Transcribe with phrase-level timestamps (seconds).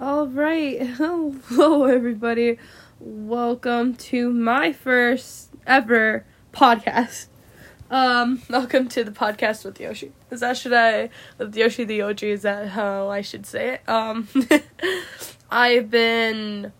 [0.00, 0.84] All right.
[0.96, 2.58] Hello, everybody.
[2.98, 7.26] Welcome to my first ever podcast.
[7.92, 10.10] Um, welcome to the podcast with Yoshi.
[10.32, 12.24] Is that should I with Yoshi the OG?
[12.24, 13.88] Is that how I should say it?
[13.88, 14.26] Um,
[15.50, 16.72] I've been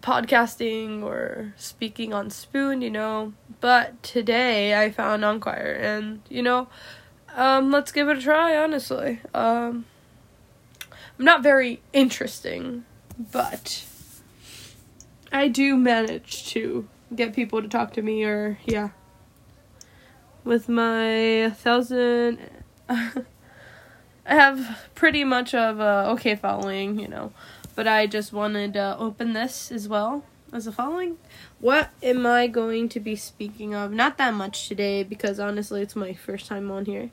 [0.00, 6.68] podcasting or speaking on Spoon, you know, but today I found Enquire, and you know,
[7.34, 8.56] um, let's give it a try.
[8.56, 9.84] Honestly, um,
[11.18, 12.84] I'm not very interesting,
[13.18, 13.84] but
[15.30, 18.90] I do manage to get people to talk to me, or yeah,
[20.44, 22.38] with my thousand.
[22.88, 27.32] I have pretty much of a okay following, you know,
[27.74, 31.18] but I just wanted to open this as well as a following.
[31.58, 33.90] What am I going to be speaking of?
[33.92, 37.10] Not that much today because honestly, it's my first time on here.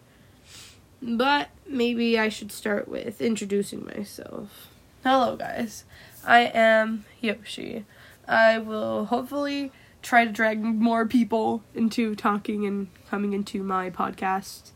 [1.02, 4.68] But maybe I should start with introducing myself.
[5.04, 5.86] Hello, guys.
[6.26, 7.86] I am Yoshi.
[8.28, 14.72] I will hopefully try to drag more people into talking and coming into my podcast.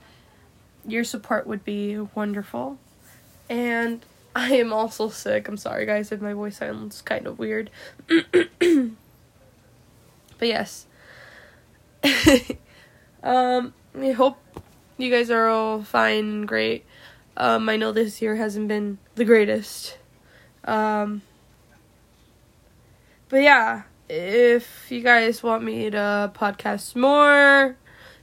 [0.88, 2.78] Your support would be wonderful.
[3.50, 5.48] And I am also sick.
[5.48, 7.70] I'm sorry, guys, if my voice sounds kind of weird.
[8.08, 8.92] but
[10.40, 10.88] yes.
[13.24, 14.38] um, I hope
[15.04, 16.86] you guys are all fine great.
[17.36, 19.98] Um, I know this year hasn't been the greatest.
[20.64, 21.22] Um,
[23.28, 27.76] but yeah, if you guys want me to podcast more,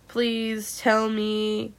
[0.08, 1.74] please tell me.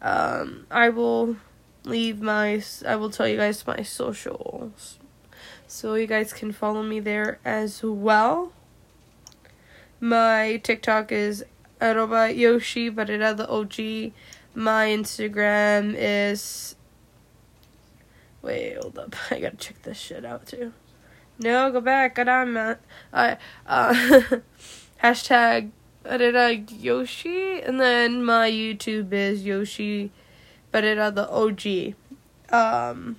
[0.00, 1.36] Um, I will
[1.84, 4.98] leave my I will tell you guys my socials.
[5.66, 8.52] So you guys can follow me there as well.
[10.00, 11.44] My TikTok is
[11.80, 14.12] arroba Yoshi Barrera the OG.
[14.54, 16.76] My Instagram is
[18.42, 19.14] Wait, hold up.
[19.30, 20.72] I gotta check this shit out too.
[21.38, 22.16] No, go back.
[22.16, 22.78] Get on, man.
[23.12, 23.92] Uh, uh,
[25.02, 25.70] hashtag
[26.04, 27.60] Barrera Yoshi.
[27.60, 30.10] And then my YouTube is Yoshi
[30.70, 31.94] but Barrera the OG.
[32.50, 33.16] Um,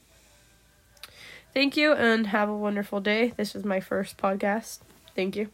[1.56, 3.32] Thank you, and have a wonderful day.
[3.38, 4.80] This is my first podcast.
[5.14, 5.48] Thank you.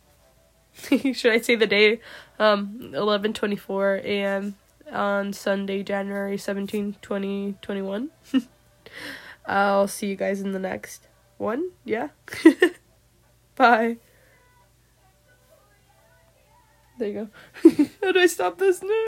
[1.14, 2.00] Should I say the day?
[2.40, 4.56] Um, 11:24 a.m.
[4.90, 8.10] on Sunday, January 17, 2021.
[9.46, 11.06] I'll see you guys in the next
[11.38, 11.70] one.
[11.84, 12.08] Yeah.
[13.54, 13.98] Bye.
[16.98, 17.28] There you
[17.62, 17.86] go.
[18.02, 18.92] How do I stop this now?